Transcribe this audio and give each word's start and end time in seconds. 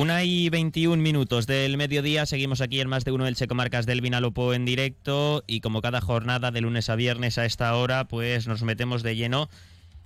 Una 0.00 0.24
y 0.24 0.48
21 0.48 1.02
minutos 1.02 1.46
del 1.46 1.76
mediodía, 1.76 2.24
seguimos 2.24 2.62
aquí 2.62 2.80
en 2.80 2.88
más 2.88 3.04
de 3.04 3.12
uno 3.12 3.26
del 3.26 3.36
Checomarcas 3.36 3.84
del 3.84 4.00
Vinalopó 4.00 4.54
en 4.54 4.64
directo 4.64 5.44
y 5.46 5.60
como 5.60 5.82
cada 5.82 6.00
jornada 6.00 6.50
de 6.50 6.62
lunes 6.62 6.88
a 6.88 6.96
viernes 6.96 7.36
a 7.36 7.44
esta 7.44 7.76
hora, 7.76 8.08
pues 8.08 8.46
nos 8.46 8.62
metemos 8.62 9.02
de 9.02 9.14
lleno 9.14 9.50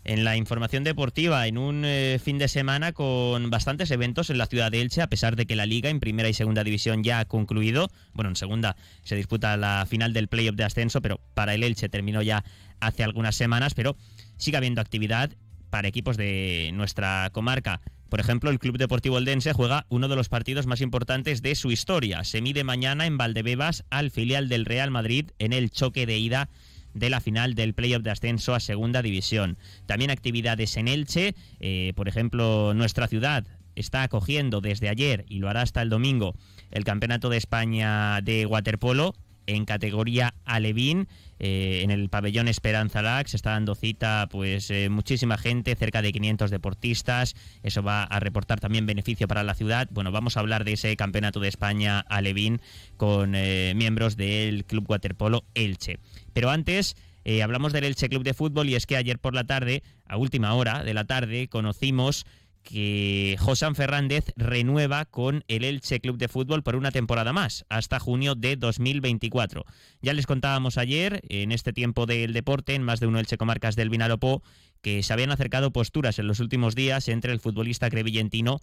en 0.02 0.24
la 0.24 0.36
información 0.36 0.82
deportiva, 0.82 1.46
en 1.46 1.58
un 1.58 1.84
eh, 1.84 2.18
fin 2.20 2.38
de 2.38 2.48
semana 2.48 2.90
con 2.90 3.50
bastantes 3.50 3.92
eventos 3.92 4.30
en 4.30 4.38
la 4.38 4.46
ciudad 4.46 4.72
de 4.72 4.80
Elche, 4.80 5.00
a 5.00 5.06
pesar 5.06 5.36
de 5.36 5.46
que 5.46 5.54
la 5.54 5.64
liga 5.64 5.90
en 5.90 6.00
primera 6.00 6.28
y 6.28 6.34
segunda 6.34 6.64
división 6.64 7.04
ya 7.04 7.20
ha 7.20 7.24
concluido. 7.26 7.88
Bueno, 8.14 8.30
en 8.30 8.36
segunda 8.36 8.74
se 9.04 9.14
disputa 9.14 9.56
la 9.56 9.86
final 9.88 10.12
del 10.12 10.26
playoff 10.26 10.56
de 10.56 10.64
ascenso, 10.64 11.02
pero 11.02 11.20
para 11.34 11.54
el 11.54 11.62
Elche 11.62 11.88
terminó 11.88 12.20
ya 12.20 12.42
hace 12.80 13.04
algunas 13.04 13.36
semanas, 13.36 13.74
pero 13.74 13.96
sigue 14.38 14.56
habiendo 14.56 14.80
actividad 14.80 15.30
para 15.70 15.86
equipos 15.86 16.16
de 16.16 16.72
nuestra 16.74 17.30
comarca. 17.32 17.80
Por 18.08 18.20
ejemplo, 18.20 18.50
el 18.50 18.58
Club 18.58 18.78
Deportivo 18.78 19.18
Eldense 19.18 19.52
juega 19.52 19.86
uno 19.88 20.08
de 20.08 20.16
los 20.16 20.28
partidos 20.28 20.66
más 20.66 20.80
importantes 20.80 21.42
de 21.42 21.54
su 21.54 21.72
historia. 21.72 22.24
Se 22.24 22.42
mide 22.42 22.64
mañana 22.64 23.06
en 23.06 23.18
Valdebebas 23.18 23.84
al 23.90 24.10
filial 24.10 24.48
del 24.48 24.64
Real 24.64 24.90
Madrid 24.90 25.30
en 25.38 25.52
el 25.52 25.70
choque 25.70 26.06
de 26.06 26.18
ida 26.18 26.48
de 26.92 27.10
la 27.10 27.20
final 27.20 27.54
del 27.54 27.74
playoff 27.74 28.02
de 28.02 28.10
ascenso 28.10 28.54
a 28.54 28.60
segunda 28.60 29.02
división. 29.02 29.58
También 29.86 30.10
actividades 30.10 30.76
en 30.76 30.88
Elche, 30.88 31.34
eh, 31.60 31.92
por 31.96 32.08
ejemplo, 32.08 32.72
nuestra 32.74 33.08
ciudad 33.08 33.44
está 33.74 34.04
acogiendo 34.04 34.60
desde 34.60 34.88
ayer 34.88 35.24
y 35.28 35.38
lo 35.38 35.48
hará 35.48 35.62
hasta 35.62 35.82
el 35.82 35.90
domingo 35.90 36.36
el 36.70 36.84
Campeonato 36.84 37.28
de 37.28 37.36
España 37.36 38.20
de 38.20 38.46
Waterpolo 38.46 39.14
en 39.46 39.64
categoría 39.64 40.34
Alevín. 40.44 41.08
Eh, 41.38 41.80
en 41.82 41.90
el 41.90 42.08
pabellón 42.08 42.48
Esperanza 42.48 43.02
Lax 43.02 43.32
se 43.32 43.36
está 43.36 43.50
dando 43.50 43.74
cita 43.74 44.28
pues 44.30 44.70
eh, 44.70 44.88
muchísima 44.88 45.36
gente, 45.36 45.74
cerca 45.74 46.02
de 46.02 46.12
500 46.12 46.50
deportistas. 46.50 47.34
Eso 47.62 47.82
va 47.82 48.04
a 48.04 48.20
reportar 48.20 48.60
también 48.60 48.86
beneficio 48.86 49.28
para 49.28 49.42
la 49.42 49.54
ciudad. 49.54 49.88
Bueno, 49.90 50.12
vamos 50.12 50.36
a 50.36 50.40
hablar 50.40 50.64
de 50.64 50.74
ese 50.74 50.96
campeonato 50.96 51.40
de 51.40 51.48
España 51.48 52.00
Alevín 52.00 52.60
con 52.96 53.32
miembros 53.32 54.16
del 54.16 54.64
Club 54.64 54.84
Waterpolo 54.88 55.44
Elche. 55.54 55.98
Pero 56.32 56.50
antes 56.50 56.96
eh, 57.24 57.42
hablamos 57.42 57.72
del 57.72 57.84
Elche 57.84 58.08
Club 58.08 58.22
de 58.22 58.34
Fútbol 58.34 58.68
y 58.68 58.74
es 58.74 58.86
que 58.86 58.96
ayer 58.96 59.18
por 59.18 59.34
la 59.34 59.44
tarde, 59.44 59.82
a 60.06 60.18
última 60.18 60.52
hora 60.54 60.84
de 60.84 60.92
la 60.92 61.04
tarde, 61.04 61.48
conocimos 61.48 62.26
que 62.64 63.36
Josán 63.38 63.76
Fernández 63.76 64.32
renueva 64.36 65.04
con 65.04 65.44
el 65.48 65.62
Elche 65.64 66.00
Club 66.00 66.16
de 66.16 66.28
Fútbol 66.28 66.62
por 66.62 66.74
una 66.74 66.90
temporada 66.90 67.32
más, 67.32 67.64
hasta 67.68 68.00
junio 68.00 68.34
de 68.34 68.56
2024. 68.56 69.64
Ya 70.02 70.14
les 70.14 70.26
contábamos 70.26 70.78
ayer, 70.78 71.22
en 71.28 71.52
este 71.52 71.72
tiempo 71.72 72.06
del 72.06 72.32
deporte, 72.32 72.74
en 72.74 72.82
más 72.82 72.98
de 73.00 73.06
uno 73.06 73.20
Elche 73.20 73.36
Comarcas 73.36 73.76
del 73.76 73.90
Vinalopó, 73.90 74.42
que 74.82 75.02
se 75.02 75.12
habían 75.12 75.30
acercado 75.30 75.72
posturas 75.72 76.18
en 76.18 76.26
los 76.26 76.40
últimos 76.40 76.74
días 76.74 77.08
entre 77.08 77.32
el 77.32 77.40
futbolista 77.40 77.90
crevillentino 77.90 78.60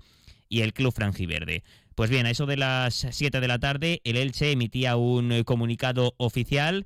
y 0.49 0.61
el 0.61 0.73
club 0.73 0.93
franjiverde. 0.93 1.63
Pues 1.95 2.09
bien, 2.09 2.25
a 2.25 2.31
eso 2.31 2.45
de 2.45 2.57
las 2.57 3.07
7 3.09 3.39
de 3.39 3.47
la 3.47 3.59
tarde, 3.59 4.01
el 4.03 4.17
Elche 4.17 4.51
emitía 4.51 4.97
un 4.97 5.43
comunicado 5.43 6.15
oficial 6.17 6.85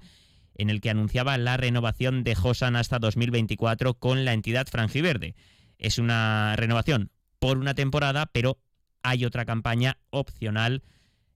en 0.57 0.69
el 0.69 0.81
que 0.81 0.89
anunciaba 0.89 1.37
la 1.37 1.57
renovación 1.57 2.23
de 2.23 2.35
Josan 2.35 2.75
hasta 2.75 2.99
2024 2.99 3.95
con 3.95 4.25
la 4.25 4.33
entidad 4.33 4.67
franjiverde. 4.67 5.35
Es 5.77 5.99
una 5.99 6.55
renovación 6.55 7.11
por 7.39 7.57
una 7.57 7.73
temporada, 7.73 8.27
pero 8.27 8.59
hay 9.03 9.25
otra 9.25 9.45
campaña 9.45 9.97
opcional 10.09 10.83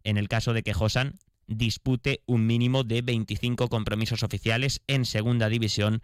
en 0.04 0.18
el 0.18 0.28
caso 0.28 0.54
de 0.54 0.64
que 0.64 0.74
Josan 0.74 1.20
dispute 1.48 2.22
un 2.26 2.46
mínimo 2.46 2.84
de 2.84 3.02
25 3.02 3.68
compromisos 3.70 4.24
oficiales 4.24 4.82
en 4.88 5.06
segunda 5.06 5.50
división 5.50 6.02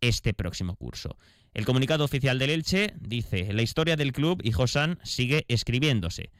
este 0.00 0.34
próximo 0.34 0.76
curso. 0.76 1.16
El 1.52 1.64
comunicado 1.64 2.04
oficial 2.04 2.38
del 2.38 2.50
Elche 2.50 2.94
dice, 3.00 3.52
la 3.52 3.62
historia 3.62 3.96
del 3.96 4.12
club 4.12 4.40
y 4.42 4.52
Josan 4.52 4.98
sigue 5.02 5.44
escribiéndose. 5.48 6.30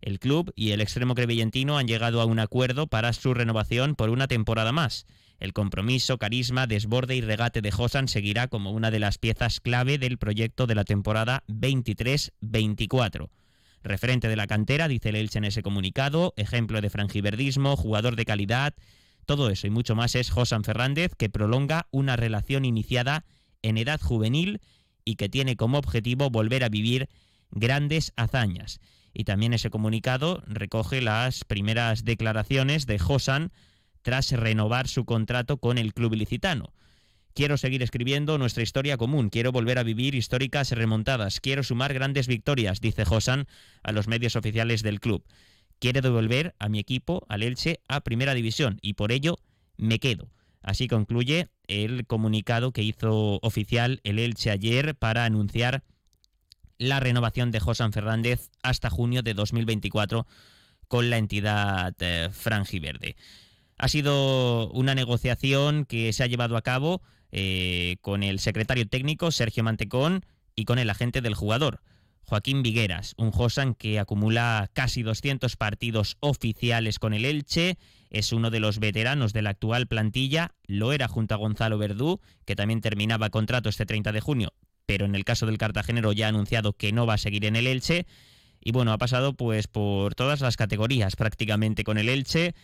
El 0.00 0.18
club 0.18 0.52
y 0.54 0.72
el 0.72 0.80
extremo 0.80 1.14
crevillentino 1.14 1.78
han 1.78 1.86
llegado 1.88 2.20
a 2.20 2.24
un 2.24 2.38
acuerdo 2.38 2.86
para 2.86 3.12
su 3.12 3.34
renovación 3.34 3.94
por 3.94 4.10
una 4.10 4.28
temporada 4.28 4.72
más. 4.72 5.06
El 5.40 5.52
compromiso, 5.52 6.18
carisma, 6.18 6.66
desborde 6.66 7.16
y 7.16 7.20
regate 7.20 7.60
de 7.60 7.70
Josan 7.70 8.08
seguirá 8.08 8.48
como 8.48 8.72
una 8.72 8.90
de 8.90 9.00
las 9.00 9.18
piezas 9.18 9.60
clave 9.60 9.98
del 9.98 10.18
proyecto 10.18 10.66
de 10.66 10.74
la 10.74 10.84
temporada 10.84 11.44
23-24. 11.48 13.28
Referente 13.82 14.28
de 14.28 14.36
la 14.36 14.46
cantera, 14.46 14.88
dice 14.88 15.10
el 15.10 15.30
en 15.34 15.44
ese 15.44 15.62
comunicado, 15.62 16.32
ejemplo 16.36 16.80
de 16.80 16.88
frangiverdismo, 16.88 17.76
jugador 17.76 18.16
de 18.16 18.24
calidad, 18.24 18.74
todo 19.26 19.50
eso 19.50 19.66
y 19.66 19.70
mucho 19.70 19.94
más 19.94 20.14
es 20.14 20.30
Josan 20.30 20.64
Fernández, 20.64 21.12
que 21.16 21.28
prolonga 21.28 21.86
una 21.90 22.16
relación 22.16 22.64
iniciada 22.64 23.24
en 23.62 23.78
edad 23.78 24.00
juvenil 24.00 24.60
y 25.04 25.16
que 25.16 25.28
tiene 25.28 25.56
como 25.56 25.78
objetivo 25.78 26.30
volver 26.30 26.64
a 26.64 26.68
vivir 26.68 27.08
grandes 27.50 28.12
hazañas. 28.16 28.80
Y 29.12 29.24
también 29.24 29.52
ese 29.52 29.70
comunicado 29.70 30.42
recoge 30.46 31.00
las 31.00 31.44
primeras 31.44 32.04
declaraciones 32.04 32.86
de 32.86 32.98
Josan 32.98 33.52
tras 34.04 34.30
renovar 34.30 34.86
su 34.86 35.06
contrato 35.06 35.56
con 35.56 35.78
el 35.78 35.94
club 35.94 36.12
ilicitano. 36.12 36.74
Quiero 37.32 37.56
seguir 37.56 37.82
escribiendo 37.82 38.36
nuestra 38.36 38.62
historia 38.62 38.98
común, 38.98 39.30
quiero 39.30 39.50
volver 39.50 39.78
a 39.78 39.82
vivir 39.82 40.14
históricas 40.14 40.70
remontadas, 40.70 41.40
quiero 41.40 41.64
sumar 41.64 41.94
grandes 41.94 42.28
victorias, 42.28 42.82
dice 42.82 43.06
Josan 43.06 43.48
a 43.82 43.92
los 43.92 44.06
medios 44.06 44.36
oficiales 44.36 44.82
del 44.82 45.00
club. 45.00 45.24
Quiero 45.80 46.02
devolver 46.02 46.54
a 46.58 46.68
mi 46.68 46.78
equipo, 46.78 47.24
al 47.30 47.42
Elche, 47.42 47.80
a 47.88 48.02
primera 48.02 48.34
división 48.34 48.78
y 48.82 48.92
por 48.92 49.10
ello 49.10 49.38
me 49.78 49.98
quedo. 49.98 50.28
Así 50.60 50.86
concluye 50.86 51.48
el 51.66 52.06
comunicado 52.06 52.72
que 52.72 52.82
hizo 52.82 53.38
oficial 53.42 54.00
el 54.04 54.18
Elche 54.18 54.50
ayer 54.50 54.94
para 54.94 55.24
anunciar 55.24 55.82
la 56.76 57.00
renovación 57.00 57.50
de 57.50 57.60
Josan 57.60 57.92
Fernández 57.92 58.50
hasta 58.62 58.90
junio 58.90 59.22
de 59.22 59.32
2024 59.32 60.26
con 60.88 61.08
la 61.08 61.16
entidad 61.16 61.94
eh, 62.00 62.28
franjiverde. 62.32 63.16
Ha 63.76 63.88
sido 63.88 64.70
una 64.70 64.94
negociación 64.94 65.84
que 65.84 66.12
se 66.12 66.22
ha 66.22 66.26
llevado 66.26 66.56
a 66.56 66.62
cabo 66.62 67.02
eh, 67.32 67.96
con 68.00 68.22
el 68.22 68.38
secretario 68.38 68.86
técnico 68.86 69.30
Sergio 69.30 69.64
Mantecón 69.64 70.24
y 70.54 70.64
con 70.64 70.78
el 70.78 70.90
agente 70.90 71.20
del 71.20 71.34
jugador. 71.34 71.80
Joaquín 72.26 72.62
Vigueras, 72.62 73.14
un 73.18 73.32
Josan 73.32 73.74
que 73.74 73.98
acumula 73.98 74.70
casi 74.72 75.02
200 75.02 75.56
partidos 75.56 76.16
oficiales 76.20 76.98
con 76.98 77.12
el 77.12 77.24
Elche, 77.24 77.76
es 78.08 78.32
uno 78.32 78.50
de 78.50 78.60
los 78.60 78.78
veteranos 78.78 79.32
de 79.32 79.42
la 79.42 79.50
actual 79.50 79.86
plantilla, 79.86 80.54
lo 80.66 80.92
era 80.92 81.06
junto 81.06 81.34
a 81.34 81.38
Gonzalo 81.38 81.76
Verdú, 81.76 82.20
que 82.46 82.56
también 82.56 82.80
terminaba 82.80 83.28
contrato 83.30 83.68
este 83.68 83.84
30 83.84 84.12
de 84.12 84.20
junio, 84.20 84.54
pero 84.86 85.04
en 85.04 85.14
el 85.14 85.24
caso 85.24 85.44
del 85.44 85.58
cartagenero 85.58 86.12
ya 86.12 86.26
ha 86.26 86.28
anunciado 86.30 86.72
que 86.72 86.92
no 86.92 87.06
va 87.06 87.14
a 87.14 87.18
seguir 87.18 87.44
en 87.44 87.56
el 87.56 87.66
Elche, 87.66 88.06
y 88.60 88.72
bueno, 88.72 88.92
ha 88.92 88.98
pasado 88.98 89.34
pues 89.34 89.66
por 89.66 90.14
todas 90.14 90.40
las 90.40 90.56
categorías 90.56 91.16
prácticamente 91.16 91.84
con 91.84 91.98
el 91.98 92.08
Elche, 92.08 92.54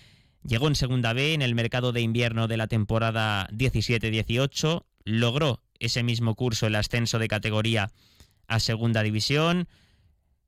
Llegó 0.43 0.69
en 0.69 0.75
Segunda 0.75 1.13
B 1.13 1.35
en 1.35 1.43
el 1.43 1.55
mercado 1.55 1.93
de 1.93 2.01
invierno 2.01 2.49
de 2.49 2.57
la 2.57 2.67
temporada 2.67 3.47
17-18, 3.51 4.85
logró 5.05 5.63
ese 5.79 6.03
mismo 6.03 6.35
curso 6.35 6.67
el 6.67 6.77
ascenso 6.77 7.19
de 7.19 7.29
categoría 7.29 7.91
a 8.49 8.59
Segunda 8.59 9.03
División, 9.03 9.69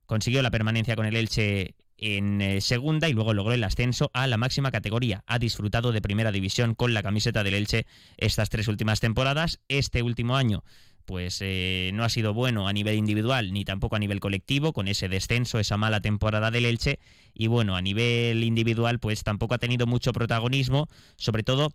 consiguió 0.06 0.42
la 0.42 0.50
permanencia 0.50 0.96
con 0.96 1.06
el 1.06 1.16
Elche 1.16 1.74
en 1.98 2.40
eh, 2.40 2.60
segunda 2.60 3.08
y 3.08 3.12
luego 3.12 3.32
logró 3.32 3.52
el 3.52 3.62
ascenso 3.62 4.10
a 4.12 4.26
la 4.26 4.36
máxima 4.36 4.72
categoría. 4.72 5.22
Ha 5.26 5.38
disfrutado 5.38 5.92
de 5.92 6.02
primera 6.02 6.32
división 6.32 6.74
con 6.74 6.94
la 6.94 7.02
camiseta 7.02 7.44
del 7.44 7.54
Elche 7.54 7.86
estas 8.16 8.50
tres 8.50 8.66
últimas 8.68 8.98
temporadas. 8.98 9.60
Este 9.68 10.02
último 10.02 10.36
año 10.36 10.64
pues 11.12 11.40
eh, 11.42 11.90
no 11.92 12.04
ha 12.04 12.08
sido 12.08 12.32
bueno 12.32 12.68
a 12.68 12.72
nivel 12.72 12.94
individual 12.94 13.52
ni 13.52 13.66
tampoco 13.66 13.96
a 13.96 13.98
nivel 13.98 14.18
colectivo 14.18 14.72
con 14.72 14.88
ese 14.88 15.10
descenso, 15.10 15.58
esa 15.58 15.76
mala 15.76 16.00
temporada 16.00 16.50
del 16.50 16.64
Elche. 16.64 17.00
Y 17.34 17.48
bueno, 17.48 17.76
a 17.76 17.82
nivel 17.82 18.42
individual 18.42 18.98
pues 18.98 19.22
tampoco 19.22 19.52
ha 19.52 19.58
tenido 19.58 19.86
mucho 19.86 20.14
protagonismo, 20.14 20.88
sobre 21.16 21.42
todo 21.42 21.74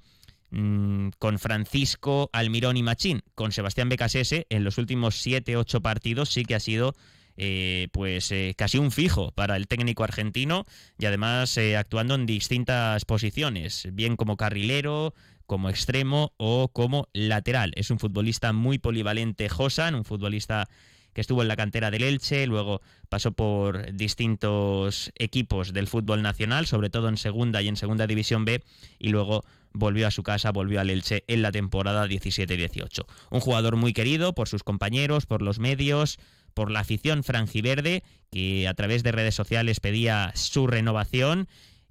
mm, 0.50 1.10
con 1.19 1.38
Francisco 1.38 2.31
Almirón 2.34 2.78
y 2.78 2.81
Machín, 2.81 3.22
con 3.36 3.51
Sebastián 3.51 3.89
Becasese 3.89 4.48
en 4.50 4.63
los 4.63 4.80
últimos 4.80 5.24
7-8 5.24 5.83
partidos 5.83 6.30
sí 6.30 6.44
que 6.44 6.56
ha 6.56 6.60
sido 6.60 6.95
eh, 7.40 7.90
pues 7.92 8.31
eh, 8.31 8.56
casi 8.57 8.80
un 8.80 8.90
fijo 8.90 9.33
para 9.33 9.56
el 9.56 9.68
técnico 9.68 10.04
argentino 10.04 10.66
y 10.98 11.06
además 11.06 11.60
actuando 11.78 12.16
en 12.16 12.25
distintas 12.25 13.06
posiciones, 13.06 13.88
bien 13.94 14.16
como 14.16 14.36
carrilero, 14.36 15.13
como 15.48 15.70
extremo 15.70 16.34
o 16.38 16.68
como 16.68 17.08
lateral. 17.14 17.72
Es 17.76 17.90
un 17.90 18.00
futbolista 18.00 18.54
muy 18.54 18.78
polivalente, 18.78 19.50
Josan, 19.50 19.96
un 19.96 20.06
futbolista 20.06 20.68
que 21.14 21.22
estuvo 21.22 21.42
en 21.42 21.48
la 21.48 21.56
cantera 21.56 21.90
del 21.90 22.04
Elche, 22.04 22.46
luego 22.46 22.82
pasó 23.10 23.32
por 23.32 23.92
distintos 23.94 25.12
equipos 25.16 25.74
del 25.74 25.88
fútbol 25.88 26.22
nacional, 26.22 26.68
sobre 26.68 26.92
todo 26.92 27.10
en 27.10 27.18
segunda 27.18 27.60
y 27.64 27.68
en 27.68 27.76
segunda 27.76 28.06
división 28.06 28.46
B, 28.46 28.62
y 29.00 29.10
luego 29.10 29.44
volvió 29.74 30.06
a 30.06 30.12
su 30.12 30.22
casa, 30.22 30.52
volvió 30.52 30.80
al 30.80 30.92
Elche 30.92 31.24
en 31.28 31.42
la 31.42 31.52
temporada 31.52 32.06
17-18. 32.06 33.06
Un 33.32 33.40
jugador 33.40 33.78
muy 33.78 33.94
querido 33.94 34.34
por 34.34 34.48
sus 34.48 34.62
compañeros, 34.62 35.26
por 35.26 35.42
los 35.42 35.58
medios, 35.58 36.20
por 36.54 36.70
la 36.70 36.82
afición 36.82 37.24
franjiverde, 37.24 38.04
que 38.32 38.68
a 38.68 38.74
través 38.76 39.02
de 39.02 39.12
redes 39.12 39.34
sociales 39.34 39.80
pedía 39.80 40.32
su 40.36 40.68
renovación 40.68 41.48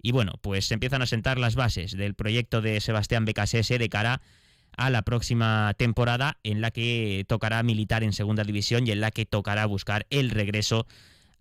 y 0.06 0.12
bueno, 0.12 0.34
pues 0.40 0.66
se 0.66 0.74
empiezan 0.74 1.02
a 1.02 1.06
sentar 1.06 1.36
las 1.36 1.56
bases 1.56 1.90
del 1.90 2.14
proyecto 2.14 2.62
de 2.62 2.80
Sebastián 2.80 3.24
Becasese 3.24 3.76
de 3.76 3.88
cara 3.88 4.22
a 4.76 4.88
la 4.88 5.02
próxima 5.02 5.74
temporada 5.76 6.38
en 6.44 6.60
la 6.60 6.70
que 6.70 7.24
tocará 7.26 7.60
militar 7.64 8.04
en 8.04 8.12
segunda 8.12 8.44
división 8.44 8.86
y 8.86 8.92
en 8.92 9.00
la 9.00 9.10
que 9.10 9.26
tocará 9.26 9.66
buscar 9.66 10.06
el 10.10 10.30
regreso 10.30 10.86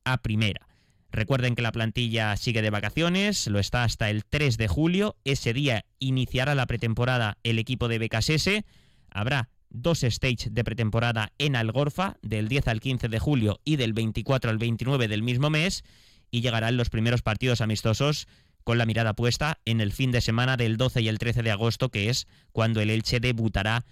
a 0.04 0.18
primera. 0.18 0.68
Recuerden 1.12 1.54
que 1.54 1.62
la 1.62 1.72
plantilla 1.72 2.36
sigue 2.38 2.64
de 2.64 2.72
vacaciones, 2.72 3.46
lo 3.46 3.60
está 3.60 3.84
hasta 3.84 4.10
el 4.10 4.26
3 4.26 4.58
de 4.58 4.68
julio. 4.68 5.16
Ese 5.26 5.54
día 5.54 5.86
iniciará 6.00 6.56
la 6.56 6.66
pretemporada 6.66 7.38
el 7.44 7.60
equipo 7.60 7.88
de 7.88 8.00
BKSS. 8.00 8.64
Habrá 9.12 9.50
dos 9.70 10.00
stages 10.00 10.56
de 10.56 10.64
pretemporada 10.64 11.34
en 11.38 11.56
Algorfa, 11.56 12.18
del 12.24 12.48
10 12.48 12.68
al 12.70 12.80
15 12.80 13.10
de 13.10 13.20
julio 13.20 13.62
y 13.64 13.76
del 13.76 13.94
24 13.94 14.50
al 14.50 14.58
29 14.58 15.08
del 15.08 15.22
mismo 15.22 15.52
mes. 15.52 15.84
Y 16.32 16.42
llegarán 16.42 16.78
los 16.78 16.90
primeros 16.90 17.22
partidos 17.22 17.62
amistosos 17.62 18.28
con 18.66 18.80
la 18.80 18.86
mirada 18.86 19.14
puesta 19.14 19.60
en 19.64 19.80
el 19.80 19.94
fin 19.94 20.12
de 20.12 20.20
semana 20.20 20.58
del 20.58 20.76
12 20.76 21.02
y 21.02 21.08
el 21.08 21.20
13 21.20 21.44
de 21.44 21.52
agosto, 21.52 21.90
que 21.90 22.10
es 22.10 22.28
cuando 22.52 22.82
el 22.82 22.90
Elche 22.90 23.20
debutará 23.20 23.86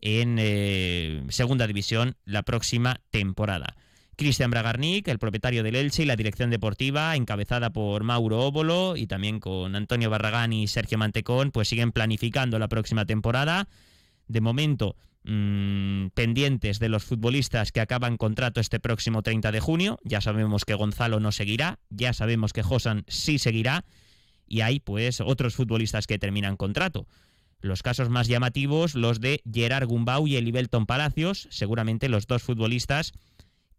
en 0.00 0.38
eh, 0.40 1.22
Segunda 1.28 1.66
División 1.66 2.16
la 2.24 2.42
próxima 2.42 3.00
temporada. 3.10 3.76
Cristian 4.16 4.50
Bragarnik, 4.50 5.08
el 5.08 5.18
propietario 5.18 5.62
del 5.62 5.76
Elche 5.76 6.04
y 6.04 6.06
la 6.06 6.16
dirección 6.16 6.48
deportiva, 6.48 7.14
encabezada 7.16 7.70
por 7.70 8.02
Mauro 8.02 8.40
Óbolo 8.40 8.96
y 8.96 9.06
también 9.06 9.40
con 9.40 9.76
Antonio 9.76 10.08
Barragán 10.08 10.54
y 10.54 10.68
Sergio 10.68 10.96
Mantecón, 10.96 11.50
pues 11.50 11.68
siguen 11.68 11.92
planificando 11.92 12.58
la 12.58 12.68
próxima 12.68 13.04
temporada. 13.04 13.68
De 14.26 14.40
momento, 14.40 14.96
mmm, 15.24 16.06
pendientes 16.14 16.78
de 16.78 16.88
los 16.88 17.04
futbolistas 17.04 17.72
que 17.72 17.80
acaban 17.80 18.16
contrato 18.16 18.60
este 18.60 18.80
próximo 18.80 19.22
30 19.22 19.52
de 19.52 19.60
junio. 19.60 19.98
Ya 20.02 20.22
sabemos 20.22 20.64
que 20.64 20.74
Gonzalo 20.74 21.20
no 21.20 21.30
seguirá, 21.30 21.78
ya 21.90 22.14
sabemos 22.14 22.54
que 22.54 22.62
Josan 22.62 23.04
sí 23.08 23.38
seguirá 23.38 23.84
y 24.46 24.60
hay 24.60 24.80
pues 24.80 25.20
otros 25.20 25.54
futbolistas 25.54 26.06
que 26.06 26.18
terminan 26.18 26.56
contrato. 26.56 27.06
Los 27.60 27.82
casos 27.82 28.10
más 28.10 28.28
llamativos, 28.28 28.94
los 28.94 29.20
de 29.20 29.42
Gerard 29.50 29.86
Gumbau 29.86 30.26
y 30.26 30.36
Elibelton 30.36 30.86
Palacios, 30.86 31.48
seguramente 31.50 32.08
los 32.08 32.26
dos 32.26 32.42
futbolistas 32.42 33.12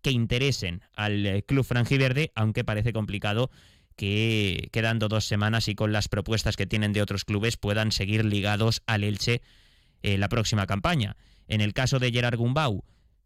que 0.02 0.12
interesen 0.12 0.82
al 0.94 1.26
eh, 1.26 1.44
club 1.44 1.66
franjiverde, 1.66 2.32
aunque 2.36 2.64
parece 2.64 2.94
complicado 2.94 3.50
que 3.96 4.70
quedando 4.72 5.08
dos 5.08 5.26
semanas 5.26 5.68
y 5.68 5.76
con 5.76 5.92
las 5.92 6.10
propuestas 6.10 6.58
que 6.58 6.66
tienen 6.66 6.94
de 6.94 7.02
otros 7.02 7.26
clubes 7.26 7.58
puedan 7.58 7.92
seguir 7.92 8.26
ligados 8.26 8.82
al 8.88 9.04
Elche 9.04 9.42
eh, 10.04 10.18
la 10.18 10.30
próxima 10.30 10.66
campaña. 10.66 11.16
En 11.48 11.62
el 11.62 11.74
caso 11.74 12.00
de 12.00 12.12
Gerard 12.12 12.38
Gumbau, 12.38 12.84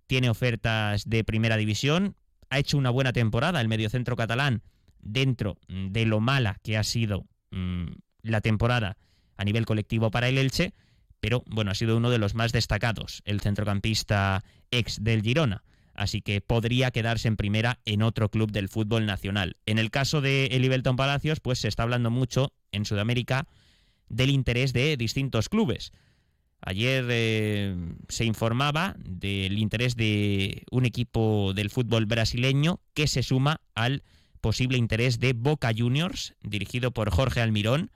tiene 0.08 0.30
ofertas 0.30 1.08
de 1.08 1.24
primera 1.24 1.58
división, 1.58 2.16
ha 2.50 2.60
hecho 2.60 2.78
una 2.78 2.90
buena 2.90 3.14
temporada 3.14 3.62
el 3.62 3.68
mediocentro 3.68 4.16
catalán 4.16 4.62
dentro 5.00 5.58
de 5.68 6.06
lo 6.06 6.20
mala 6.20 6.58
que 6.64 6.78
ha 6.78 6.84
sido 6.84 7.26
mmm, 7.52 7.88
la 8.22 8.42
temporada 8.42 8.98
a 9.38 9.44
nivel 9.44 9.66
colectivo 9.66 10.12
para 10.12 10.28
el 10.28 10.38
Elche, 10.38 10.74
pero 11.20 11.44
bueno, 11.48 11.72
ha 11.72 11.76
sido 11.76 11.98
uno 11.98 12.10
de 12.10 12.18
los 12.18 12.36
más 12.36 12.52
destacados, 12.52 13.22
el 13.26 13.42
centrocampista 13.42 14.44
ex 14.72 15.04
del 15.04 15.22
Girona 15.22 15.64
así 16.00 16.22
que 16.22 16.40
podría 16.40 16.92
quedarse 16.92 17.28
en 17.28 17.36
primera 17.36 17.80
en 17.86 18.02
otro 18.02 18.30
club 18.30 18.52
del 18.52 18.70
fútbol 18.70 19.06
nacional. 19.06 19.58
En 19.66 19.78
el 19.78 19.92
caso 19.92 20.22
de 20.22 20.46
Elibelton 20.46 20.96
Palacios, 20.96 21.42
pues 21.42 21.60
se 21.60 21.68
está 21.68 21.84
hablando 21.84 22.10
mucho 22.10 22.54
en 22.72 22.86
Sudamérica 22.86 23.48
del 24.08 24.30
interés 24.30 24.72
de 24.72 24.96
distintos 24.96 25.50
clubes. 25.50 25.92
Ayer 26.62 27.06
eh, 27.10 27.76
se 28.08 28.24
informaba 28.24 28.96
del 28.98 29.58
interés 29.58 29.96
de 29.98 30.64
un 30.72 30.86
equipo 30.86 31.54
del 31.54 31.70
fútbol 31.70 32.06
brasileño 32.06 32.80
que 32.94 33.08
se 33.08 33.22
suma 33.22 33.60
al 33.76 34.04
posible 34.42 34.78
interés 34.78 35.20
de 35.20 35.34
Boca 35.34 35.72
Juniors, 35.76 36.34
dirigido 36.42 36.92
por 36.92 37.12
Jorge 37.12 37.42
Almirón, 37.42 37.92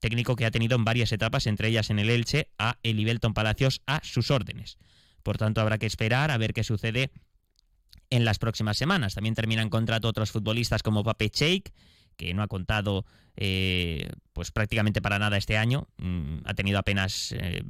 técnico 0.00 0.36
que 0.36 0.46
ha 0.46 0.50
tenido 0.50 0.76
en 0.76 0.84
varias 0.84 1.12
etapas, 1.12 1.46
entre 1.46 1.68
ellas 1.68 1.90
en 1.90 1.98
el 1.98 2.10
Elche, 2.10 2.48
a 2.58 2.78
Elibelton 2.82 3.34
Palacios 3.34 3.82
a 3.86 4.00
sus 4.04 4.30
órdenes. 4.30 4.78
Por 5.22 5.38
tanto, 5.38 5.60
habrá 5.60 5.78
que 5.78 5.86
esperar 5.86 6.30
a 6.30 6.38
ver 6.38 6.52
qué 6.52 6.62
sucede 6.64 7.10
en 8.10 8.24
las 8.24 8.38
próximas 8.38 8.76
semanas. 8.76 9.14
También 9.14 9.34
terminan 9.34 9.70
contrato 9.70 10.08
otros 10.08 10.30
futbolistas 10.30 10.82
como 10.82 11.02
Pape 11.02 11.30
Cheik, 11.30 11.72
que 12.16 12.32
no 12.34 12.42
ha 12.42 12.48
contado 12.48 13.04
eh, 13.36 14.08
pues 14.32 14.50
prácticamente 14.50 15.02
para 15.02 15.18
nada 15.18 15.36
este 15.36 15.56
año. 15.56 15.88
Mm, 15.98 16.38
ha 16.44 16.54
tenido 16.54 16.78
apenas 16.78 17.32
eh, 17.32 17.62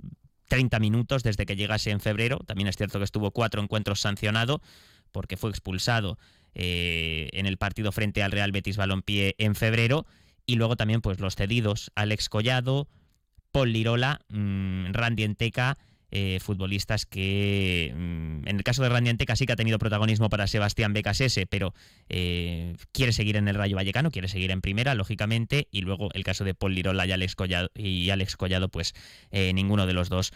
30 0.48 0.78
minutos 0.78 1.22
desde 1.22 1.46
que 1.46 1.56
llegase 1.56 1.90
en 1.90 2.00
febrero. 2.00 2.38
También 2.46 2.68
es 2.68 2.76
cierto 2.76 2.98
que 2.98 3.04
estuvo 3.04 3.30
cuatro 3.30 3.62
encuentros 3.62 4.00
sancionado 4.00 4.60
porque 5.12 5.36
fue 5.36 5.50
expulsado 5.50 6.18
eh, 6.56 7.28
en 7.34 7.46
el 7.46 7.58
partido 7.58 7.92
frente 7.92 8.24
al 8.24 8.32
Real 8.32 8.50
Betis 8.50 8.76
Balompié 8.76 9.36
en 9.38 9.54
febrero. 9.54 10.06
Y 10.46 10.56
luego 10.56 10.76
también 10.76 11.02
pues 11.02 11.20
los 11.20 11.36
cedidos, 11.36 11.92
Alex 11.94 12.28
Collado, 12.28 12.88
Paul 13.52 13.72
Lirola, 13.72 14.20
mmm, 14.28 14.92
Randy 14.92 15.22
Enteca 15.22 15.76
eh, 16.12 16.38
futbolistas 16.40 17.04
que, 17.04 17.92
mm, 17.94 18.48
en 18.48 18.56
el 18.56 18.62
caso 18.62 18.82
de 18.82 18.88
Randy 18.88 19.10
Anteca 19.10 19.34
sí 19.34 19.44
que 19.44 19.52
ha 19.52 19.56
tenido 19.56 19.78
protagonismo 19.78 20.30
para 20.30 20.46
Sebastián 20.46 20.92
Becasese, 20.92 21.46
pero 21.46 21.74
eh, 22.08 22.76
quiere 22.92 23.12
seguir 23.12 23.36
en 23.36 23.48
el 23.48 23.56
Rayo 23.56 23.74
Vallecano, 23.74 24.12
quiere 24.12 24.28
seguir 24.28 24.52
en 24.52 24.60
primera, 24.60 24.94
lógicamente, 24.94 25.66
y 25.72 25.80
luego 25.80 26.10
el 26.14 26.22
caso 26.22 26.44
de 26.44 26.54
Paul 26.54 26.76
Lirola 26.76 27.06
y 27.06 28.10
Alex 28.10 28.36
Collado, 28.36 28.68
pues 28.68 28.94
eh, 29.32 29.52
ninguno 29.52 29.86
de 29.86 29.94
los 29.94 30.08
dos 30.08 30.32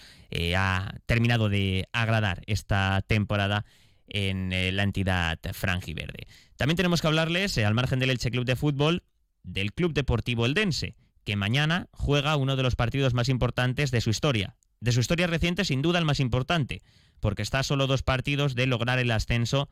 ha 0.57 0.93
terminado 1.07 1.49
de 1.49 1.87
agradar 1.93 2.43
esta 2.47 3.03
temporada 3.07 3.65
en 4.11 4.53
eh, 4.53 4.73
la 4.73 4.83
entidad 4.83 5.39
franjiverde. 5.53 6.27
También 6.57 6.77
tenemos 6.77 7.01
que 7.01 7.07
hablarles, 7.07 7.57
al 7.59 7.75
margen 7.75 7.99
del 7.99 8.11
Elche 8.11 8.31
Club 8.31 8.45
de 8.45 8.57
Fútbol, 8.57 9.05
del 9.43 9.73
Club 9.73 9.95
Deportivo 9.95 10.45
Eldense, 10.45 10.97
que 11.25 11.37
mañana 11.37 11.89
juega 11.93 12.37
uno 12.37 12.57
de 12.57 12.63
los 12.63 12.77
partidos 12.77 13.15
más 13.15 13.29
importantes 13.29 13.91
de 13.91 14.01
su 14.01 14.11
historia, 14.11 14.57
de 14.81 14.93
su 14.93 15.01
historia 15.01 15.27
reciente, 15.27 15.65
sin 15.65 15.83
duda 15.83 15.99
el 15.99 16.05
más 16.05 16.21
importante, 16.21 16.83
porque 17.21 17.43
está 17.43 17.61
a 17.61 17.65
solo 17.65 17.87
dos 17.87 18.03
partidos 18.03 18.55
de 18.55 18.67
lograr 18.67 18.99
el 18.99 19.11
ascenso 19.11 19.69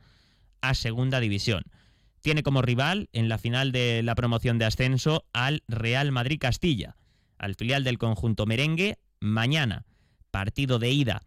a 0.61 0.73
Segunda 0.73 1.19
División. 1.19 1.63
Tiene 2.21 2.43
como 2.43 2.61
rival 2.61 3.09
en 3.13 3.29
la 3.29 3.37
final 3.37 3.71
de 3.71 4.03
la 4.03 4.15
promoción 4.15 4.57
de 4.57 4.65
ascenso 4.65 5.25
al 5.33 5.63
Real 5.67 6.11
Madrid 6.11 6.39
Castilla, 6.39 6.95
al 7.37 7.55
filial 7.55 7.83
del 7.83 7.97
conjunto 7.97 8.45
merengue, 8.45 8.99
mañana, 9.19 9.85
partido 10.31 10.79
de 10.79 10.91
ida 10.91 11.23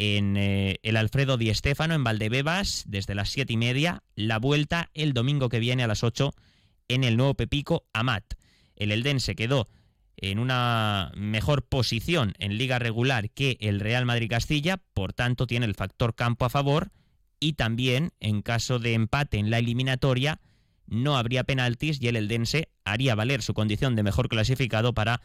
en 0.00 0.36
eh, 0.36 0.78
el 0.84 0.96
Alfredo 0.96 1.36
Di 1.36 1.52
Stéfano 1.52 1.92
en 1.92 2.04
Valdebebas 2.04 2.84
desde 2.86 3.16
las 3.16 3.30
siete 3.30 3.54
y 3.54 3.56
media, 3.56 4.04
la 4.14 4.38
vuelta 4.38 4.90
el 4.94 5.12
domingo 5.12 5.48
que 5.48 5.58
viene 5.58 5.82
a 5.82 5.88
las 5.88 6.04
8 6.04 6.32
en 6.86 7.02
el 7.02 7.16
nuevo 7.16 7.34
Pepico 7.34 7.84
Amat. 7.92 8.34
El 8.76 8.92
Eldense 8.92 9.34
quedó 9.34 9.66
en 10.16 10.38
una 10.38 11.10
mejor 11.16 11.64
posición 11.64 12.34
en 12.38 12.58
liga 12.58 12.78
regular 12.78 13.30
que 13.30 13.56
el 13.60 13.80
Real 13.80 14.06
Madrid 14.06 14.30
Castilla, 14.30 14.76
por 14.94 15.14
tanto 15.14 15.48
tiene 15.48 15.66
el 15.66 15.74
factor 15.74 16.14
campo 16.14 16.44
a 16.44 16.50
favor 16.50 16.92
y 17.40 17.54
también 17.54 18.12
en 18.20 18.40
caso 18.42 18.78
de 18.78 18.94
empate 18.94 19.38
en 19.38 19.50
la 19.50 19.58
eliminatoria 19.58 20.40
no 20.86 21.16
habría 21.16 21.42
penaltis 21.42 22.00
y 22.00 22.06
el 22.06 22.14
Eldense 22.14 22.68
haría 22.84 23.16
valer 23.16 23.42
su 23.42 23.52
condición 23.52 23.96
de 23.96 24.04
mejor 24.04 24.28
clasificado 24.28 24.94
para 24.94 25.20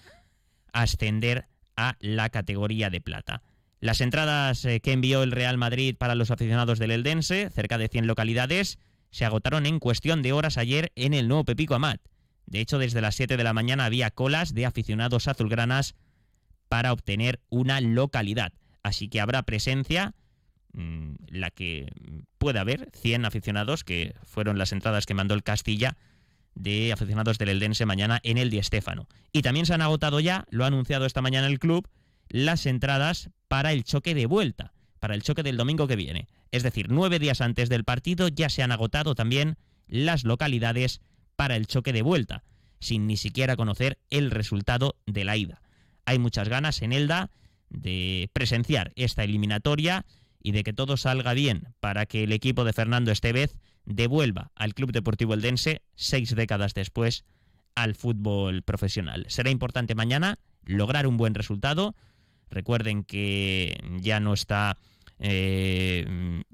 ascender 0.71 1.45
a 1.75 1.95
la 1.99 2.29
categoría 2.29 2.89
de 2.89 3.01
plata. 3.01 3.43
Las 3.83 3.99
entradas 3.99 4.63
eh, 4.63 4.79
que 4.79 4.93
envió 4.93 5.23
el 5.23 5.33
Real 5.33 5.57
Madrid 5.57 5.93
para 5.97 6.15
los 6.15 6.31
aficionados 6.31 6.79
del 6.79 6.91
Eldense, 6.91 7.49
cerca 7.49 7.77
de 7.77 7.89
100 7.89 8.07
localidades, 8.07 8.79
se 9.11 9.25
agotaron 9.25 9.65
en 9.65 9.79
cuestión 9.79 10.21
de 10.21 10.31
horas 10.31 10.57
ayer 10.57 10.93
en 10.95 11.13
el 11.13 11.27
nuevo 11.27 11.43
Pepico 11.43 11.75
Amat. 11.75 11.99
De 12.45 12.61
hecho, 12.61 12.77
desde 12.77 13.01
las 13.01 13.15
7 13.15 13.35
de 13.35 13.43
la 13.43 13.51
mañana 13.51 13.83
había 13.83 14.09
colas 14.09 14.53
de 14.53 14.65
aficionados 14.65 15.27
azulgranas 15.27 15.95
para 16.69 16.93
obtener 16.93 17.41
una 17.49 17.81
localidad. 17.81 18.53
Así 18.83 19.09
que 19.09 19.19
habrá 19.19 19.43
presencia, 19.43 20.13
mmm, 20.71 21.15
la 21.27 21.51
que 21.51 21.91
puede 22.37 22.59
haber, 22.59 22.89
100 22.93 23.25
aficionados, 23.25 23.83
que 23.83 24.15
fueron 24.23 24.57
las 24.57 24.71
entradas 24.71 25.05
que 25.05 25.13
mandó 25.13 25.35
el 25.35 25.43
Castilla, 25.43 25.97
de 26.55 26.93
aficionados 26.93 27.37
del 27.37 27.49
Eldense 27.49 27.85
mañana 27.85 28.21
en 28.23 28.37
el 28.37 28.49
Di 28.49 28.63
Stéfano. 28.63 29.09
Y 29.33 29.41
también 29.41 29.65
se 29.65 29.73
han 29.73 29.81
agotado 29.81 30.21
ya, 30.21 30.45
lo 30.51 30.63
ha 30.63 30.67
anunciado 30.67 31.05
esta 31.05 31.21
mañana 31.21 31.47
el 31.47 31.59
club, 31.59 31.85
las 32.33 32.65
entradas 32.65 33.29
para 33.47 33.71
el 33.71 33.83
choque 33.83 34.15
de 34.15 34.25
vuelta, 34.25 34.73
para 34.99 35.13
el 35.13 35.21
choque 35.21 35.43
del 35.43 35.55
domingo 35.55 35.87
que 35.87 35.95
viene. 35.95 36.27
Es 36.51 36.63
decir, 36.63 36.87
nueve 36.89 37.19
días 37.19 37.41
antes 37.41 37.69
del 37.69 37.83
partido 37.83 38.27
ya 38.27 38.49
se 38.49 38.63
han 38.63 38.71
agotado 38.71 39.13
también 39.13 39.55
las 39.87 40.23
localidades 40.23 40.99
para 41.35 41.55
el 41.55 41.67
choque 41.67 41.93
de 41.93 42.01
vuelta, 42.01 42.43
sin 42.79 43.05
ni 43.05 43.17
siquiera 43.17 43.55
conocer 43.55 43.99
el 44.09 44.31
resultado 44.31 44.95
de 45.05 45.25
la 45.25 45.37
ida. 45.37 45.61
Hay 46.05 46.17
muchas 46.17 46.49
ganas 46.49 46.81
en 46.81 46.91
Elda 46.91 47.29
de 47.69 48.31
presenciar 48.33 48.91
esta 48.95 49.23
eliminatoria 49.23 50.03
y 50.41 50.53
de 50.53 50.63
que 50.63 50.73
todo 50.73 50.97
salga 50.97 51.33
bien 51.33 51.75
para 51.79 52.07
que 52.07 52.23
el 52.23 52.31
equipo 52.31 52.63
de 52.65 52.73
Fernando 52.73 53.11
Estevez 53.11 53.55
devuelva 53.85 54.51
al 54.55 54.73
Club 54.73 54.91
Deportivo 54.91 55.35
Eldense 55.35 55.83
seis 55.93 56.35
décadas 56.35 56.73
después 56.73 57.25
al 57.75 57.93
fútbol 57.93 58.63
profesional. 58.63 59.25
Será 59.29 59.51
importante 59.51 59.93
mañana 59.93 60.39
lograr 60.65 61.05
un 61.05 61.17
buen 61.17 61.35
resultado. 61.35 61.95
Recuerden 62.53 63.03
que 63.03 63.77
ya 63.99 64.19
no 64.19 64.33
está 64.33 64.77
eh, 65.19 66.05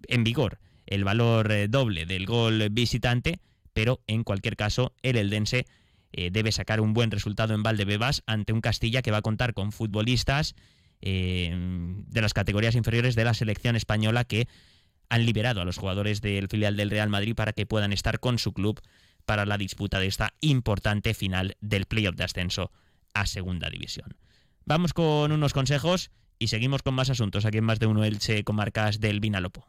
en 0.07 0.23
vigor 0.23 0.59
el 0.85 1.03
valor 1.03 1.51
eh, 1.51 1.67
doble 1.67 2.05
del 2.05 2.25
gol 2.25 2.69
visitante, 2.71 3.39
pero 3.73 4.01
en 4.07 4.23
cualquier 4.23 4.55
caso 4.55 4.93
el 5.03 5.17
Eldense 5.17 5.67
eh, 6.11 6.29
debe 6.31 6.51
sacar 6.51 6.81
un 6.81 6.93
buen 6.93 7.11
resultado 7.11 7.53
en 7.53 7.61
Valdebebas 7.61 8.23
ante 8.25 8.53
un 8.53 8.61
Castilla 8.61 9.01
que 9.01 9.11
va 9.11 9.17
a 9.17 9.21
contar 9.21 9.53
con 9.53 9.71
futbolistas 9.71 10.55
de 11.01 12.21
las 12.21 12.33
categorías 12.33 12.75
inferiores 12.75 13.15
de 13.15 13.23
la 13.23 13.33
selección 13.33 13.77
española 13.77 14.25
que 14.25 14.49
han 15.07 15.25
liberado 15.25 15.61
a 15.61 15.65
los 15.65 15.77
jugadores 15.77 16.19
del 16.19 16.49
filial 16.49 16.75
del 16.75 16.89
Real 16.89 17.07
Madrid 17.07 17.35
para 17.35 17.53
que 17.53 17.65
puedan 17.65 17.93
estar 17.93 18.19
con 18.19 18.37
su 18.37 18.51
club 18.51 18.81
para 19.25 19.45
la 19.45 19.57
disputa 19.57 20.01
de 20.01 20.07
esta 20.07 20.33
importante 20.41 21.13
final 21.13 21.55
del 21.61 21.85
playoff 21.85 22.17
de 22.17 22.25
ascenso 22.25 22.73
a 23.13 23.25
Segunda 23.27 23.69
División. 23.69 24.17
Vamos 24.69 24.93
con 24.93 25.31
unos 25.31 25.51
consejos 25.51 26.11
y 26.37 26.49
seguimos 26.49 26.83
con 26.83 26.93
más 26.93 27.09
asuntos 27.09 27.43
aquí 27.43 27.57
en 27.57 27.63
más 27.63 27.79
de 27.79 27.87
uno 27.87 28.03
Elche 28.03 28.43
comarcas 28.43 28.99
del 28.99 29.19
Vinalopó. 29.19 29.65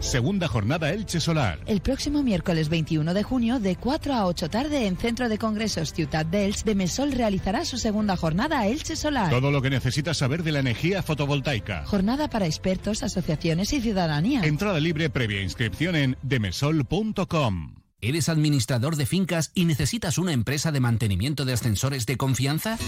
Segunda 0.00 0.48
jornada 0.48 0.90
Elche 0.90 1.20
Solar. 1.20 1.58
El 1.66 1.82
próximo 1.82 2.22
miércoles 2.22 2.70
21 2.70 3.12
de 3.12 3.22
junio, 3.22 3.60
de 3.60 3.76
4 3.76 4.14
a 4.14 4.24
8 4.24 4.48
tarde, 4.48 4.86
en 4.86 4.96
Centro 4.96 5.28
de 5.28 5.36
Congresos 5.36 5.92
d'Elche, 5.94 6.64
de 6.64 6.74
Mesol 6.74 7.12
realizará 7.12 7.66
su 7.66 7.76
segunda 7.76 8.16
jornada 8.16 8.66
Elche 8.66 8.96
Solar. 8.96 9.28
Todo 9.28 9.50
lo 9.50 9.60
que 9.60 9.68
necesitas 9.68 10.16
saber 10.16 10.44
de 10.44 10.52
la 10.52 10.60
energía 10.60 11.02
fotovoltaica. 11.02 11.84
Jornada 11.84 12.30
para 12.30 12.46
expertos, 12.46 13.02
asociaciones 13.02 13.70
y 13.74 13.82
ciudadanía. 13.82 14.40
Entrada 14.44 14.80
libre 14.80 15.10
previa 15.10 15.42
inscripción 15.42 15.94
en 15.94 16.16
demesol.com. 16.22 17.79
¿Eres 18.02 18.30
administrador 18.30 18.96
de 18.96 19.04
fincas 19.04 19.50
y 19.54 19.66
necesitas 19.66 20.16
una 20.16 20.32
empresa 20.32 20.72
de 20.72 20.80
mantenimiento 20.80 21.44
de 21.44 21.52
ascensores 21.52 22.06
de 22.06 22.16
confianza? 22.16 22.78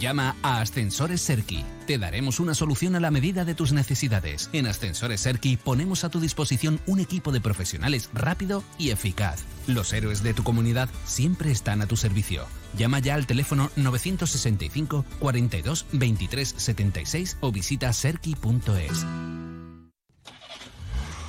Llama 0.00 0.34
a 0.42 0.60
Ascensores 0.60 1.20
Serki. 1.20 1.64
Te 1.86 1.98
daremos 1.98 2.40
una 2.40 2.52
solución 2.52 2.96
a 2.96 3.00
la 3.00 3.12
medida 3.12 3.44
de 3.44 3.54
tus 3.54 3.72
necesidades. 3.72 4.50
En 4.52 4.66
Ascensores 4.66 5.20
Serki 5.20 5.56
ponemos 5.56 6.02
a 6.02 6.10
tu 6.10 6.18
disposición 6.18 6.80
un 6.86 6.98
equipo 6.98 7.30
de 7.30 7.40
profesionales 7.40 8.10
rápido 8.12 8.64
y 8.76 8.90
eficaz. 8.90 9.44
Los 9.68 9.92
héroes 9.92 10.24
de 10.24 10.34
tu 10.34 10.42
comunidad 10.42 10.88
siempre 11.04 11.52
están 11.52 11.80
a 11.80 11.86
tu 11.86 11.96
servicio. 11.96 12.44
Llama 12.76 12.98
ya 12.98 13.14
al 13.14 13.26
teléfono 13.26 13.70
965 13.76 15.04
42 15.20 15.86
23 15.92 16.54
76 16.56 17.36
o 17.40 17.52
visita 17.52 17.92
serki.es. 17.92 19.06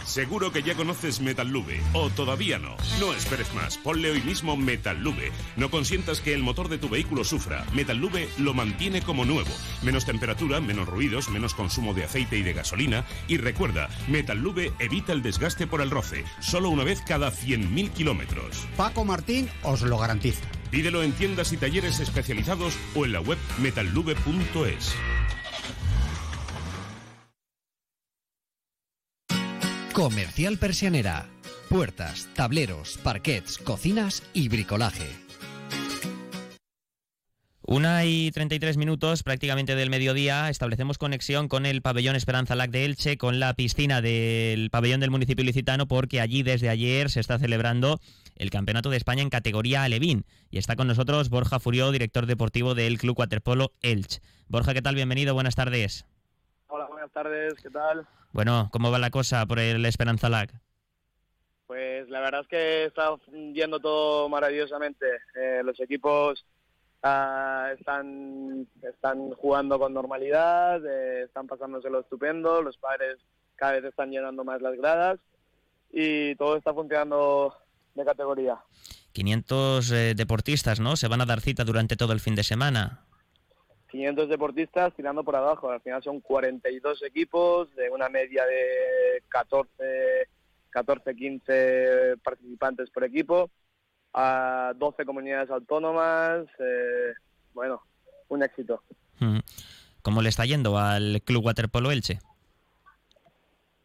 Seguro 0.07 0.53
que 0.53 0.63
ya 0.63 0.73
conoces 0.73 1.19
Metallube, 1.19 1.81
o 1.91 2.09
todavía 2.09 2.57
no. 2.57 2.77
No 2.97 3.13
esperes 3.13 3.53
más, 3.53 3.77
ponle 3.77 4.09
hoy 4.09 4.21
mismo 4.21 4.55
Metallube. 4.55 5.33
No 5.57 5.69
consientas 5.69 6.21
que 6.21 6.33
el 6.33 6.43
motor 6.43 6.69
de 6.69 6.77
tu 6.77 6.87
vehículo 6.87 7.25
sufra. 7.25 7.65
Metallube 7.73 8.29
lo 8.37 8.53
mantiene 8.53 9.01
como 9.01 9.25
nuevo. 9.25 9.51
Menos 9.83 10.05
temperatura, 10.05 10.61
menos 10.61 10.87
ruidos, 10.87 11.27
menos 11.29 11.53
consumo 11.53 11.93
de 11.93 12.05
aceite 12.05 12.37
y 12.37 12.41
de 12.41 12.53
gasolina. 12.53 13.03
Y 13.27 13.35
recuerda, 13.35 13.89
Metallube 14.07 14.71
evita 14.79 15.11
el 15.11 15.21
desgaste 15.21 15.67
por 15.67 15.81
el 15.81 15.91
roce, 15.91 16.23
solo 16.39 16.69
una 16.69 16.85
vez 16.85 17.01
cada 17.05 17.29
100.000 17.29 17.91
kilómetros. 17.91 18.65
Paco 18.77 19.03
Martín 19.03 19.49
os 19.61 19.81
lo 19.81 19.97
garantiza. 19.97 20.47
Pídelo 20.71 21.03
en 21.03 21.11
tiendas 21.11 21.51
y 21.51 21.57
talleres 21.57 21.99
especializados 21.99 22.77
o 22.95 23.03
en 23.03 23.11
la 23.11 23.19
web 23.19 23.37
metallube.es. 23.59 24.95
Comercial 29.97 30.59
Persianera. 30.59 31.25
Puertas, 31.71 32.29
tableros, 32.35 32.99
parquets, 32.99 33.57
cocinas 33.57 34.21
y 34.31 34.47
bricolaje. 34.47 35.09
Una 37.63 38.05
y 38.05 38.29
33 38.29 38.77
minutos 38.77 39.23
prácticamente 39.23 39.73
del 39.73 39.89
mediodía 39.89 40.51
establecemos 40.51 40.99
conexión 40.99 41.47
con 41.47 41.65
el 41.65 41.81
pabellón 41.81 42.15
Esperanza 42.15 42.53
Lac 42.53 42.69
de 42.69 42.85
Elche, 42.85 43.17
con 43.17 43.39
la 43.39 43.55
piscina 43.55 43.99
del 44.03 44.69
pabellón 44.69 44.99
del 44.99 45.09
municipio 45.09 45.43
licitano, 45.43 45.87
porque 45.87 46.21
allí 46.21 46.43
desde 46.43 46.69
ayer 46.69 47.09
se 47.09 47.19
está 47.19 47.39
celebrando 47.39 47.99
el 48.35 48.51
Campeonato 48.51 48.91
de 48.91 48.97
España 48.97 49.23
en 49.23 49.31
categoría 49.31 49.81
Alevín. 49.81 50.25
Y 50.51 50.59
está 50.59 50.75
con 50.75 50.85
nosotros 50.85 51.29
Borja 51.29 51.59
Furió, 51.59 51.91
director 51.91 52.27
deportivo 52.27 52.75
del 52.75 52.99
Club 52.99 53.17
Waterpolo 53.17 53.71
Elche. 53.81 54.21
Borja, 54.47 54.75
¿qué 54.75 54.83
tal? 54.83 54.93
Bienvenido, 54.93 55.33
buenas 55.33 55.55
tardes. 55.55 56.05
Hola, 56.67 56.85
buenas 56.85 57.11
tardes, 57.11 57.55
¿qué 57.63 57.71
tal? 57.71 58.07
Bueno, 58.37 58.69
¿cómo 58.71 58.91
va 58.91 58.99
la 58.99 59.09
cosa 59.09 59.43
por 59.47 59.57
el 59.57 59.83
Esperanza 59.83 60.29
Lag? 60.29 60.51
Pues 61.65 62.07
la 62.07 62.19
verdad 62.19 62.41
es 62.41 62.47
que 62.47 62.85
está 62.85 63.17
yendo 63.51 63.79
todo 63.79 64.29
maravillosamente. 64.29 65.07
Eh, 65.35 65.61
los 65.63 65.79
equipos 65.79 66.45
ah, 67.01 67.71
están, 67.75 68.67
están 68.83 69.31
jugando 69.31 69.79
con 69.79 69.91
normalidad, 69.91 70.85
eh, 70.85 71.23
están 71.23 71.47
pasándoselo 71.47 72.01
estupendo, 72.01 72.61
los 72.61 72.77
padres 72.77 73.17
cada 73.55 73.71
vez 73.71 73.85
están 73.85 74.11
llenando 74.11 74.43
más 74.43 74.61
las 74.61 74.77
gradas 74.77 75.17
y 75.91 76.35
todo 76.35 76.57
está 76.57 76.75
funcionando 76.75 77.55
de 77.95 78.05
categoría. 78.05 78.59
500 79.13 79.91
eh, 79.91 80.13
deportistas, 80.15 80.79
¿no? 80.79 80.95
Se 80.95 81.07
van 81.07 81.21
a 81.21 81.25
dar 81.25 81.41
cita 81.41 81.63
durante 81.63 81.95
todo 81.95 82.13
el 82.13 82.19
fin 82.19 82.35
de 82.35 82.43
semana. 82.43 83.06
500 83.97 84.29
deportistas 84.29 84.93
tirando 84.93 85.23
por 85.23 85.35
abajo. 85.35 85.71
Al 85.71 85.81
final 85.81 86.03
son 86.03 86.19
42 86.21 87.01
equipos 87.03 87.73
de 87.75 87.89
una 87.89 88.09
media 88.09 88.45
de 88.45 89.23
14, 89.27 90.29
14 90.69 91.15
15 91.15 92.17
participantes 92.23 92.91
por 92.91 93.03
equipo, 93.03 93.49
a 94.13 94.73
12 94.75 95.03
comunidades 95.03 95.49
autónomas. 95.49 96.45
Eh, 96.59 97.13
bueno, 97.53 97.81
un 98.29 98.43
éxito. 98.43 98.83
¿Cómo 100.03 100.21
le 100.21 100.29
está 100.29 100.45
yendo 100.45 100.77
al 100.77 101.21
Club 101.25 101.45
Waterpolo 101.45 101.89
Elche? 101.89 102.19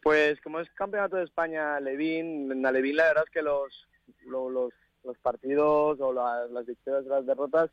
Pues 0.03 0.39
como 0.41 0.59
es 0.59 0.69
campeonato 0.71 1.15
de 1.15 1.23
España 1.23 1.79
Levín, 1.79 2.51
en 2.51 2.65
Alevín 2.65 2.97
la 2.97 3.05
verdad 3.05 3.23
es 3.25 3.31
que 3.31 3.41
los, 3.41 3.87
los, 4.27 4.73
los 5.03 5.17
partidos 5.17 5.99
o 5.99 6.13
las, 6.13 6.51
las 6.51 6.65
victorias 6.67 7.03
y 7.05 7.09
las 7.09 7.25
derrotas 7.25 7.71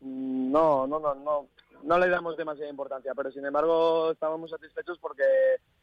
no, 0.00 0.86
no, 0.86 0.98
no, 1.00 1.14
no, 1.14 1.48
no 1.84 1.98
le 1.98 2.08
damos 2.08 2.36
demasiada 2.36 2.70
importancia, 2.70 3.14
pero 3.14 3.30
sin 3.30 3.44
embargo 3.44 4.12
estamos 4.12 4.40
muy 4.40 4.48
satisfechos 4.48 4.98
porque, 4.98 5.24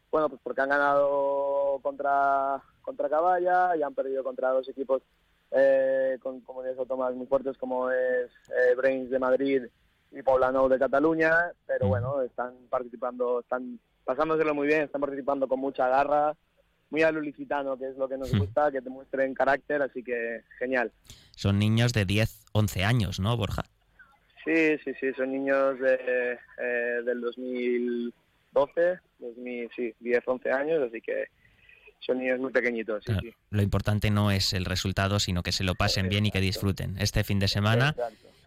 bueno, 0.10 0.30
pues 0.30 0.42
porque 0.44 0.62
han 0.62 0.70
ganado 0.70 1.80
contra 1.82 2.62
contra 2.82 3.10
Caballa 3.10 3.76
y 3.76 3.84
han 3.84 3.94
perdido 3.94 4.24
contra 4.24 4.50
dos 4.50 4.68
equipos 4.68 5.04
eh, 5.52 6.18
con 6.22 6.42
comunidades 6.42 6.80
autónomas 6.80 7.14
muy 7.14 7.28
fuertes 7.28 7.58
como 7.58 7.90
es 7.92 8.32
eh, 8.50 8.76
Brains 8.76 9.10
de 9.10 9.20
Madrid 9.20 9.64
y 10.12 10.22
Poblano 10.24 10.68
de 10.68 10.80
Cataluña, 10.80 11.52
pero 11.66 11.88
bueno, 11.88 12.22
están 12.22 12.54
participando, 12.70 13.42
están 13.42 13.80
pasándoselo 14.04 14.54
muy 14.54 14.68
bien, 14.68 14.82
están 14.82 15.02
participando 15.02 15.48
con 15.48 15.60
mucha 15.60 15.88
garra, 15.88 16.36
muy 16.90 17.04
alulicitano, 17.04 17.78
que 17.78 17.90
es 17.90 17.98
lo 17.98 18.10
que 18.10 18.18
nos 18.18 18.32
gusta, 18.38 18.72
que 18.72 18.82
te 18.82 18.90
muestren 18.90 19.34
carácter, 19.34 19.82
así 19.82 20.04
que 20.04 20.42
genial. 20.60 20.92
Son 21.36 21.58
niños 21.58 21.94
de 21.94 22.06
10, 22.06 22.46
11 22.52 22.84
años, 22.84 23.20
¿no, 23.20 23.38
Borja? 23.38 23.64
Sí, 24.44 24.78
sí, 24.84 24.92
sí, 25.00 25.14
son 25.16 25.32
niños 25.32 25.80
de, 25.80 26.38
eh, 26.58 27.02
del 27.06 27.22
2012, 27.22 29.00
2000, 29.20 29.70
sí, 29.76 29.94
10, 30.00 30.24
11 30.26 30.52
años, 30.52 30.82
así 30.88 31.00
que 31.02 31.26
son 32.00 32.18
niños 32.18 32.40
muy 32.40 32.52
pequeñitos. 32.52 33.04
Sí, 33.06 33.14
sí. 33.22 33.34
Lo 33.52 33.62
importante 33.62 34.10
no 34.10 34.32
es 34.32 34.54
el 34.54 34.66
resultado, 34.66 35.20
sino 35.20 35.44
que 35.44 35.52
se 35.52 35.64
lo 35.64 35.76
pasen 35.76 36.10
bien 36.10 36.26
y 36.26 36.32
que 36.32 36.42
disfruten 36.42 36.96
este 37.00 37.24
fin 37.24 37.38
de 37.40 37.48
semana 37.48 37.96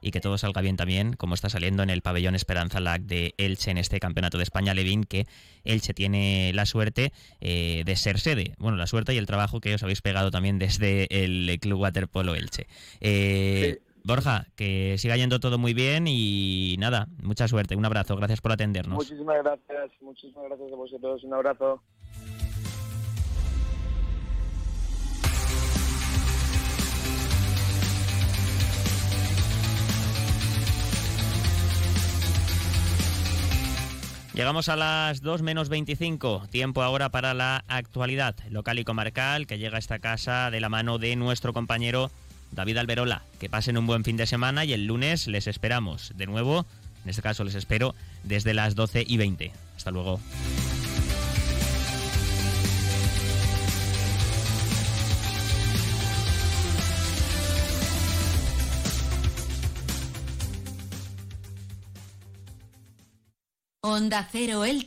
y 0.01 0.11
que 0.11 0.21
todo 0.21 0.37
salga 0.37 0.61
bien 0.61 0.77
también, 0.77 1.15
como 1.15 1.35
está 1.35 1.49
saliendo 1.49 1.83
en 1.83 1.89
el 1.89 2.03
pabellón 2.03 2.35
Esperanza 2.35 2.81
Lac 2.81 3.03
de 3.03 3.35
Elche 3.39 3.71
en 3.71 3.79
este 3.79 4.01
Campeonato 4.01 4.37
de 4.37 4.43
España 4.43 4.75
Levin, 4.75 5.05
que 5.05 5.27
Elche 5.65 5.95
tiene 5.95 6.53
la 6.53 6.67
suerte 6.67 7.13
eh, 7.41 7.85
de 7.87 7.97
ser 7.97 8.19
sede. 8.19 8.55
Bueno, 8.59 8.77
la 8.77 8.87
suerte 8.87 9.15
y 9.15 9.17
el 9.17 9.27
trabajo 9.27 9.61
que 9.61 9.75
os 9.75 9.83
habéis 9.83 10.03
pegado 10.03 10.31
también 10.31 10.59
desde 10.59 11.07
el 11.25 11.59
Club 11.61 11.81
Waterpolo 11.81 12.35
Elche. 12.35 12.67
Eh, 13.01 13.79
Borja, 14.07 14.49
que 14.55 14.97
siga 14.99 15.17
yendo 15.17 15.41
todo 15.41 15.57
muy 15.57 15.73
bien 15.73 16.05
y 16.07 16.77
nada, 16.79 17.09
mucha 17.23 17.49
suerte. 17.49 17.75
Un 17.75 17.87
abrazo, 17.87 18.17
gracias 18.17 18.43
por 18.43 18.53
atendernos. 18.53 18.97
Muchísimas 18.97 19.43
gracias, 19.43 19.93
muchísimas 20.03 20.45
gracias 20.45 20.73
a 20.73 20.77
vosotros. 20.77 21.25
Un 21.25 21.33
abrazo. 21.33 21.83
Llegamos 34.35 34.69
a 34.69 34.77
las 34.77 35.23
2 35.23 35.43
menos 35.43 35.69
25, 35.71 36.49
tiempo 36.51 36.83
ahora 36.83 37.09
para 37.09 37.33
la 37.33 37.65
actualidad 37.69 38.35
local 38.51 38.81
y 38.81 38.85
comarcal 38.85 39.47
que 39.47 39.59
llega 39.59 39.77
a 39.77 39.79
esta 39.79 40.01
casa 40.01 40.51
de 40.51 40.61
la 40.61 40.69
mano 40.69 40.99
de 40.99 41.17
nuestro 41.17 41.55
compañero 41.55 42.11
David 42.55 42.79
Alberola. 42.79 43.23
Que 43.39 43.49
pasen 43.49 43.77
un 43.77 43.87
buen 43.87 44.05
fin 44.05 44.17
de 44.17 44.27
semana 44.27 44.65
y 44.65 44.73
el 44.73 44.87
lunes 44.87 45.27
les 45.27 45.47
esperamos. 45.47 46.13
De 46.17 46.27
nuevo, 46.27 46.67
en 47.05 47.11
este 47.11 47.23
caso 47.23 47.45
les 47.45 47.55
espero 47.55 47.95
desde 48.23 48.55
las 48.55 48.75
12 48.75 49.05
y 49.07 49.17
20. 49.17 49.53
Hasta 49.77 49.91
luego. 49.91 50.21
Onda 63.87 64.27
Cero 64.33 64.65
Elche. 64.65 64.83